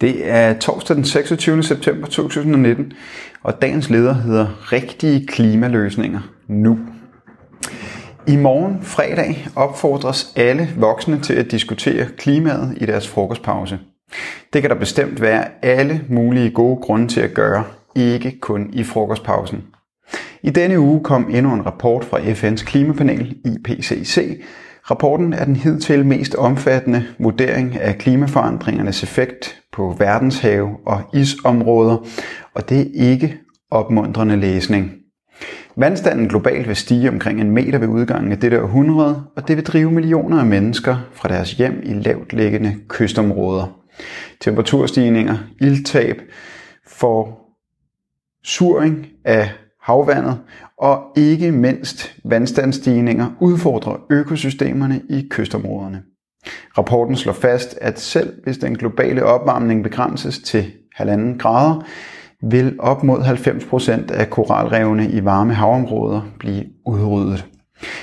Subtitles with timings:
[0.00, 1.62] Det er torsdag den 26.
[1.62, 2.92] september 2019,
[3.42, 6.78] og dagens leder hedder Rigtige klimaløsninger nu.
[8.26, 13.78] I morgen fredag opfordres alle voksne til at diskutere klimaet i deres frokostpause.
[14.52, 17.64] Det kan der bestemt være alle mulige gode grunde til at gøre,
[17.96, 19.62] ikke kun i frokostpausen.
[20.42, 24.42] I denne uge kom endnu en rapport fra FN's klimapanel IPCC.
[24.90, 31.96] Rapporten er den hidtil mest omfattende vurdering af klimaforandringernes effekt på verdenshave og isområder,
[32.54, 33.38] og det er ikke
[33.70, 34.92] opmuntrende læsning.
[35.76, 39.66] Vandstanden globalt vil stige omkring en meter ved udgangen af dette århundrede, og det vil
[39.66, 43.80] drive millioner af mennesker fra deres hjem i lavt liggende kystområder.
[44.40, 46.20] Temperaturstigninger, ildtab,
[48.44, 49.50] suring af
[49.84, 50.38] havvandet
[50.78, 56.02] og ikke mindst vandstandsstigninger udfordrer økosystemerne i kystområderne.
[56.78, 61.86] Rapporten slår fast, at selv hvis den globale opvarmning begrænses til 1,5 grader,
[62.42, 67.46] vil op mod 90% af koralrevene i varme havområder blive udryddet.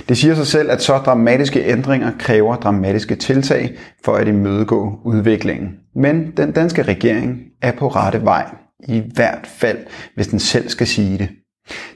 [0.09, 5.69] Det siger sig selv, at så dramatiske ændringer kræver dramatiske tiltag for at imødegå udviklingen.
[5.95, 8.55] Men den danske regering er på rette vej.
[8.87, 9.77] I hvert fald,
[10.15, 11.29] hvis den selv skal sige det.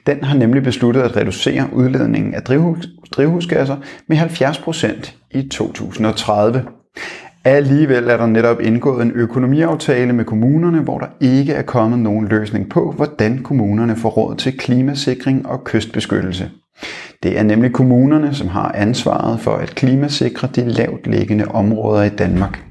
[0.08, 6.64] Den har nemlig besluttet at reducere udledningen af drivhus, drivhusgasser med 70% i 2030.
[7.46, 12.28] Alligevel er der netop indgået en økonomiaftale med kommunerne, hvor der ikke er kommet nogen
[12.28, 16.52] løsning på, hvordan kommunerne får råd til klimasikring og kystbeskyttelse.
[17.24, 22.10] Det er nemlig kommunerne, som har ansvaret for at klimasikre de lavt liggende områder i
[22.10, 22.64] Danmark.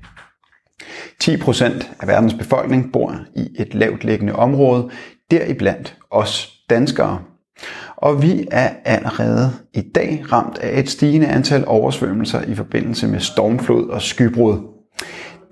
[1.25, 1.65] 10%
[2.01, 4.91] af verdens befolkning bor i et lavt liggende område,
[5.31, 7.19] deriblandt os danskere.
[7.97, 13.21] Og vi er allerede i dag ramt af et stigende antal oversvømmelser i forbindelse med
[13.21, 14.59] stormflod og skybrud.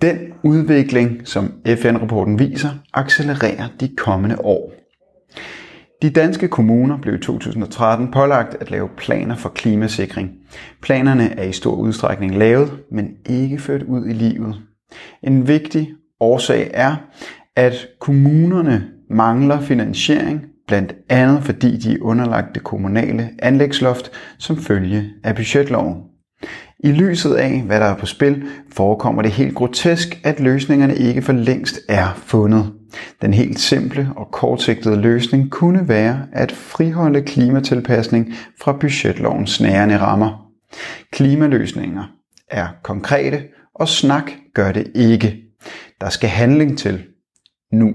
[0.02, 4.72] Den udvikling, som FN-rapporten viser, accelererer de kommende år.
[6.02, 10.30] De danske kommuner blev i 2013 pålagt at lave planer for klimasikring.
[10.80, 14.60] Planerne er i stor udstrækning lavet, men ikke ført ud i livet.
[15.22, 15.90] En vigtig
[16.20, 16.96] årsag er,
[17.56, 25.10] at kommunerne mangler finansiering blandt andet fordi de er underlagt det kommunale anlægsloft som følge
[25.24, 26.02] af budgetloven.
[26.78, 31.22] I lyset af, hvad der er på spil, forekommer det helt grotesk, at løsningerne ikke
[31.22, 32.72] for længst er fundet.
[33.22, 40.46] Den helt simple og kortsigtede løsning kunne være at friholde klimatilpasning fra budgetlovens snærende rammer.
[41.10, 42.04] Klimaløsninger
[42.50, 43.42] er konkrete,
[43.74, 45.36] og snak gør det ikke.
[46.00, 47.04] Der skal handling til
[47.72, 47.94] nu.